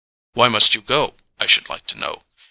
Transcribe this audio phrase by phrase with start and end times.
[0.33, 2.21] "Why must you go, I should like to know?